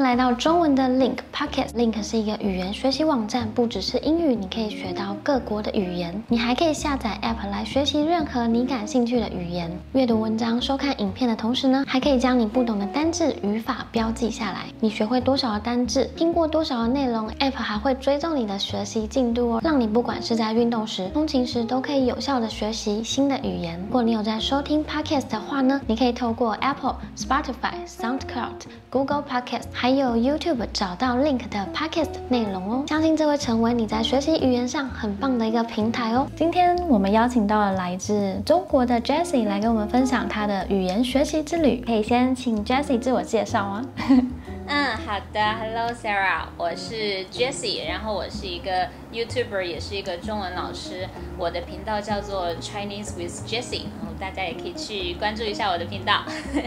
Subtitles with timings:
[0.00, 1.68] 来到中文的 Link Pocket。
[1.74, 6.22] Link 是一个语言学习网站，不只是英语，你可以学到各国的语言。
[6.28, 9.70] 你还可以下载 App 来学习任何你感兴趣的语言。
[9.92, 14.66] 阅读文章、收看影片的同时呢，还可以将你不懂的单字、语法标记下来。
[14.80, 23.78] 你学会多少的单字，听过多少的内容，App 还会追踪你的学习进度哦，让你不管是在运动时、通勤时，都可以有效的学习新的语言。
[23.80, 32.84] 如果你有在收听 Pocket 的话呢，你可以透过 Apple、Spotify、SoundCloud、Google Pocket 还有 YouTube 找到 Link 的 Podcast 内容哦。
[32.86, 36.26] 相信这会成为你在学习语言上很棒的一个平台哦。
[36.36, 41.82] 今天我们邀请到了来自中国的 Jessie 来跟我们分享她的语言学习之旅。
[41.84, 43.86] 可以先请 Jessie 自我介绍吗？
[44.72, 51.08] 嗯，好的，Hello Sarah，我是 Jessie，然后我是一个 YouTuber，也是一个中文老师。
[51.36, 56.22] 我的频道叫做 Chinese with Jessie，然后大家也可以去关注一下我的频道。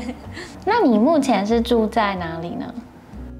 [0.65, 2.73] 那你目前是住在哪里呢？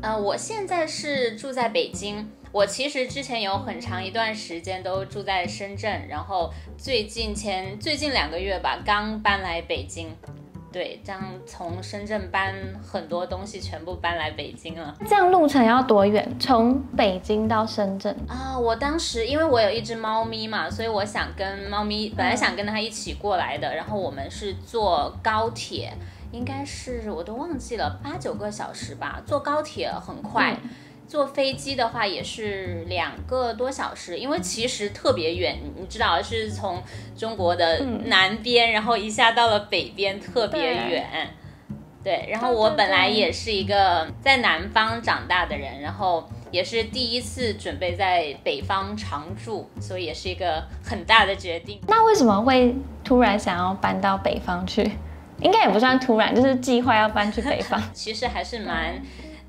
[0.04, 2.30] 呃，我现在是住在北京。
[2.52, 10.10] 我其实之前有很长一段时间都住在深圳，然后最近前最近两个月吧，刚搬来北京。
[10.74, 12.54] 对，这样从深圳搬
[12.86, 14.94] 很多东西，全部搬来北京了。
[15.08, 16.36] 这样路程要多远？
[16.38, 18.60] 从北京到深圳啊？
[18.60, 23.74] 我当时因为我有一只猫咪嘛，所以我想跟猫咪，本来想跟它一起过来的。
[23.74, 25.94] 然后我们是坐高铁，
[26.34, 29.22] 应该是我都忘记了，八九个小时吧。
[29.26, 30.58] 坐高铁很快。
[31.06, 36.82] 坐飞机的话也是两个多小时，因为其实特别远，你知道是从
[37.16, 41.30] 中国的南边，然后一下到了北边，特别远。
[42.04, 51.80] 对，然后我本来也是一个在南方长大的人，然后也是第一次准备在北方常住，所以也是一个很大的决定。
[51.88, 54.90] 那为什么会突然想要搬到北方去？
[55.44, 57.82] 应该也不算突然，就是计划要搬去北方。
[57.94, 59.02] 其实还是蛮。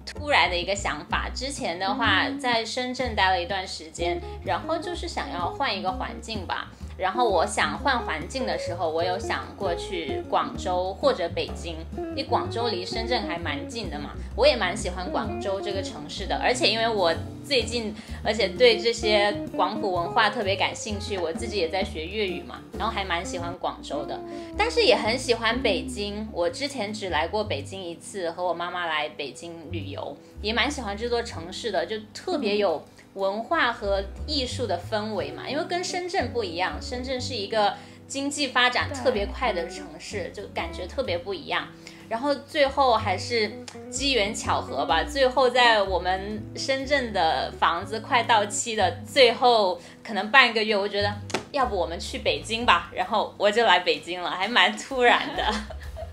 [0.06, 6.68] 突然的一个想法，之前的话在深圳待了一段时间，然后就是想要换一个环境吧。
[6.96, 14.10] 然后我想换环境的时候，我有想过去广州或者北京，因为广州离深圳还蛮近的嘛。
[14.36, 17.14] 我也蛮喜欢广州这个城市的，而且因为我
[17.44, 24.20] 最近，而且对这些广府文化特别感兴趣，我自己也在学粤语嘛，然后还蛮喜欢广州的，
[24.56, 26.28] 但是也很喜欢北京。
[26.32, 32.82] 我之前只来过北京一次，和我妈妈来北京旅游，也蛮喜欢这座城市的，就特别有。
[33.14, 37.74] 文化和艺术的氛围嘛，因为跟深圳不一样，深圳是一个
[38.06, 41.66] 经济发展特别快的城市，就感觉特别不一样。
[42.06, 43.50] 然后最后还是
[43.90, 51.10] 机缘巧合吧，最后在我们深圳的房子快到期的最后可能半个月，我觉得
[51.50, 55.42] 要不我们去北京吧，然后我就来北京了，还蛮突然的。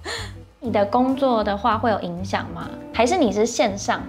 [0.61, 2.69] 你的工作的话会有影响吗？
[2.93, 4.01] 还是你是线上？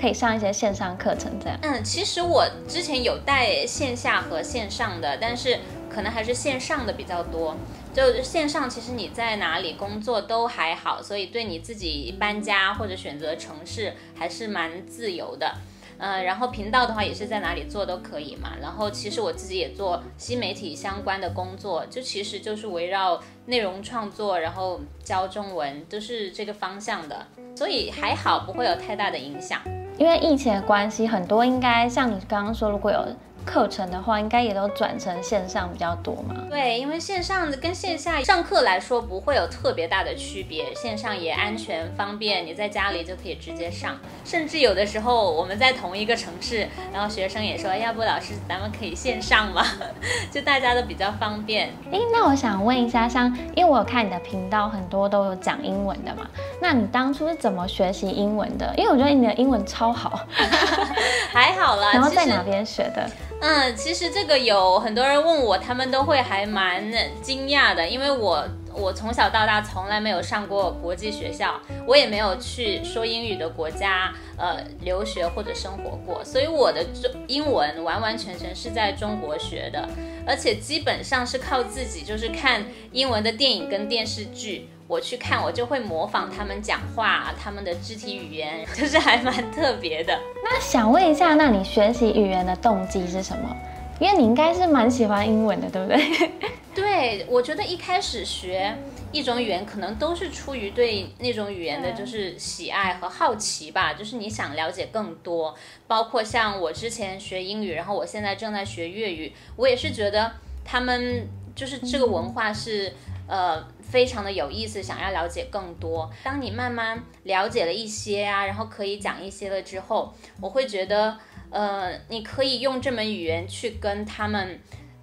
[0.00, 1.58] 可以上一些线上课程，这样。
[1.60, 5.58] 嗯，其实我之前有带线下和线上的，但是
[5.90, 7.54] 可能还是线上的比较多。
[7.92, 15.54] 就线上，其实你在哪里工作都还好，所以对你自己搬家或者选择城市还是蛮自由的。
[15.98, 18.52] 嗯，然后频道的话也是在哪里做都可以嘛。
[18.62, 29.60] 然后其实我自己也做新媒体相关的工作，就其实就是围绕内容创作，然后教中文，都是这个方向的，所以还好不会有太大的影响。
[30.00, 33.04] 因为疫情的关系，很多应该像你刚刚说，如果有。
[33.52, 36.36] 课程的话，应该也都转成线上比较多嘛？
[36.48, 43.98] 对，因为线上的跟线下上课来说不会有特别大的区别，线上也安全方便，你在家里就可以直接上。
[44.24, 49.66] 甚至有的时候我们在同一个城市，然后学生也说，要不老师咱们可以线上嘛？
[50.30, 51.70] 就大家都比较方便。
[51.90, 56.24] 哎，那我想问一下，像因为我有看你的频道，很多都有讲英文的嘛，
[56.62, 58.72] 那你当初是怎么学习英文的？
[58.76, 60.20] 因为我觉得你的英文超好，
[61.32, 61.90] 还好啦。
[61.94, 63.10] 然后在哪边学的？
[63.40, 66.92] 嗯，其实这个有很多人问我，他们都会还蛮
[67.22, 79.88] 惊讶的，因为我我从小到大从来没有上过国际学校，我也没有去说英语的国家呃留学或者生活过，所以我的中英文完完全全是在中国学的，
[80.26, 82.62] 而且基本上是靠自己，就是看
[82.92, 84.68] 英文的电影跟电视剧。
[84.90, 90.18] 我去看，我就会模仿他们讲话，他们的肢体语言 就是还蛮特别的。
[90.42, 93.56] 那想问一下，那你学习语言的动机是什么？
[94.00, 96.30] 因为你应该是蛮喜欢英文的，对不对？
[96.74, 98.76] 对，我觉得一开始学
[99.12, 105.54] 一种语言，可能都是出于对那种语言的就是喜爱和好奇吧，就是你想了解更多。
[105.86, 110.32] 包括像我之前学英语，然后我现在正在学粤语，我也是觉得
[110.64, 112.92] 他们就是这个文化是。
[113.30, 116.10] 呃，非常的有意思，想要了解更多。
[116.24, 121.16] 当你慢慢了解了一些啊，然后可以讲一些了之后，我会觉得，
[121.48, 124.58] 呃，你可以用这门语言去跟他们，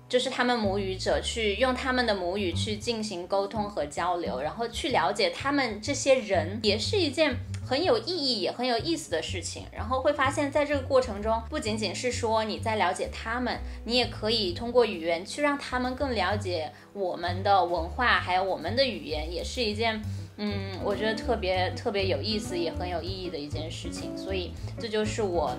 [0.09, 7.36] 就是他们母语者去用他们的母语去进行沟通和交流，然后去了解他们这些人，也是一件。
[7.68, 20.01] 很有意义也很有意思的事情，然后会发现，在这个过程中，不仅仅是说你在了解他们，你也可以通过语言去让他们更了解我们的文化，还有我们的语言，也是一件，
[20.38, 20.54] 嗯，
[20.84, 24.16] 我觉得特别特别有意思，也很有意义的一件事情。
[24.18, 25.51] 所以这就是我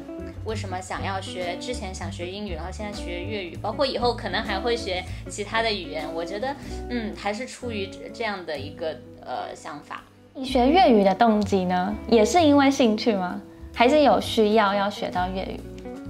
[0.45, 6.05] 为什么想要学，之前想学英语，然后现在学粤语，包括以后可能还会学其他的语言。
[6.15, 6.55] 我觉得，
[6.91, 10.03] 嗯，还是出于这样的一个呃想法。
[10.35, 13.41] 你学粤语的动机呢，也是因为兴趣吗？
[13.75, 15.61] 还是有需要要学到粤语？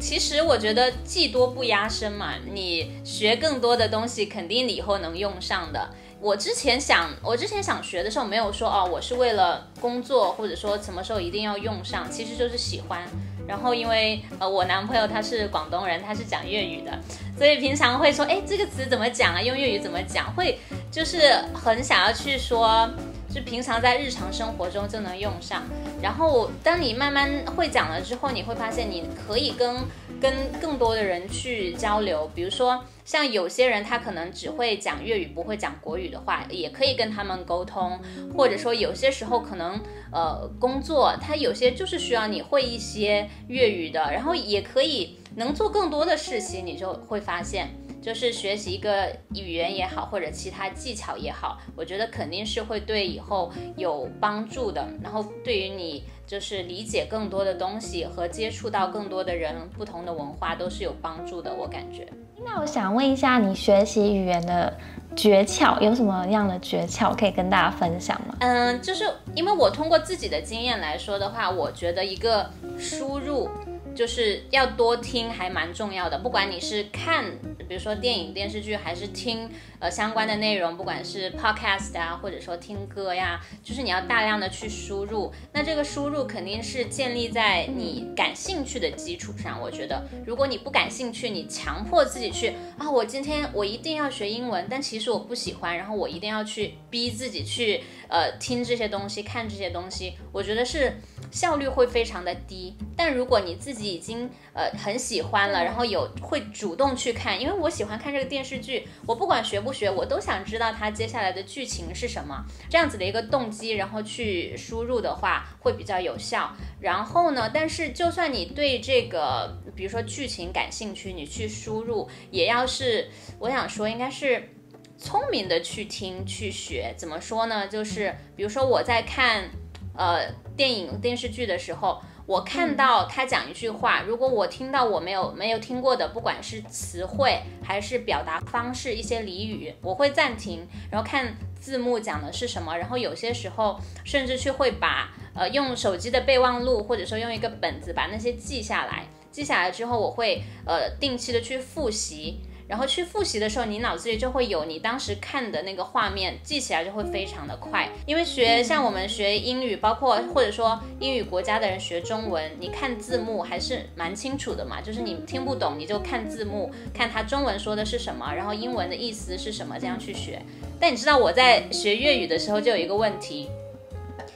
[0.01, 5.91] 其实我觉得技多不压身嘛，你学更多的东西，肯定你以后能用上的。
[6.21, 13.03] 我之前想，我之前想学的时候，没有说哦，我是为了工作，或者说什么时候一定要用上，其实就是喜欢。
[13.47, 16.93] 然后因为呃，我男朋友他是广东人，他是讲粤语的，
[17.37, 19.41] 所以平常会说，哎，这个词怎么讲啊？
[19.41, 20.33] 用粤语怎么讲？
[20.35, 20.59] 会
[20.91, 22.89] 就是很想要去说。
[23.29, 25.63] 就平常在日常生活中就能用上，
[26.03, 29.77] 然后当你慢慢会讲了之后，你会发现你可以跟
[30.21, 32.31] 跟更多的人去交流。
[32.35, 38.01] 比如说像有些人他可能只会讲粤语，不会讲国语的话，也可以跟他们沟通。
[38.35, 39.79] 或者说有些时候可能
[40.11, 47.69] 呃工作他有些就是需要你会一些粤语的，然后也可以能做更多的事情，你就会发现。
[48.01, 54.87] 就是学习一个语言也好，或者其他技巧也好，我觉得肯定是会对以后有帮助的。
[55.03, 61.53] 然后对于你就是理解更多的东西和接触到更多的人、不同的文化都是有帮助的。
[61.53, 62.09] 我感觉。
[62.45, 64.73] 那我想问一下，你学习语言的
[65.17, 68.37] 诀窍有什么样的诀窍可以跟大家分享吗？
[68.41, 69.05] 嗯，就是
[69.35, 72.49] 因为我通过自己的经验来说的话，我觉得一个
[72.79, 73.51] 输入。
[73.95, 76.17] 就是要多听，还蛮重要的。
[76.17, 77.25] 不管你是看，
[77.69, 85.33] 比如说电影、电视剧，还是听呃相关的内容，不管是 podcast 啊，或者说听歌呀，就是你要大量的去输入。
[85.53, 89.61] 那这个输入肯定是建立在你感兴趣的基础上。
[89.61, 100.95] 我觉得，如果你不感兴趣，你强迫自己去啊，我今天我一定要学英文，但其实我不喜欢，然后我一定要去逼自己去呃听这些东西，看这些东西，我觉得是
[101.31, 102.77] 效率会非常的低。
[102.97, 116.53] 但如果你自己已经呃很喜欢了，然后有会主动去看，因为我喜欢看这个电视剧，我不管学不学，我都想知道它接下来的剧情是什么，这样子的一个动机，然后去输入的话会比较有效。
[116.81, 123.09] 然后呢，但是就算你对这个比如说剧情感兴趣，你去输入也要是
[123.39, 124.51] 我想说应该是
[124.97, 126.95] 聪明的去听去学。
[126.97, 127.69] 怎么说呢？
[127.69, 129.51] 就是比如说我在看
[129.99, 132.01] 呃电影电视剧的时候。
[132.29, 152.41] 我看到他讲一句话，如果我听到我没有没有听过的，不管是词汇还是表达方式，一些俚语，我会暂停，然后看字幕讲的是什么，然后有些时候甚至去会把呃用手机的备忘录，或者说用一个本子把那些记下来，记下来之后，我会呃定期的去复习。
[152.69, 157.89] 然后去复习的时候，你脑子里就会有你当时看的那个画面，记起来就会非常的快。
[158.05, 164.83] 因为学像我们学英语，包括或者说英语国家的人学中文，你看字幕还是蛮清楚的嘛。
[164.83, 170.43] 就是你听不懂，你就看字幕，看他中文说的是什么，然后英文的意思是什么，这样去学。
[170.79, 173.49] 但你知道我在学粤语的时候就有一个问题，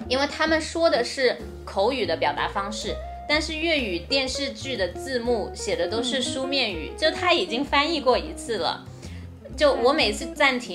[0.09, 2.97] 因为他们说的是口语的表达方式。
[3.29, 8.85] 但是粤语电视剧的字幕写的都是书面语，就他已经翻译过一次了，
[9.57, 10.71] 就我每次暂停。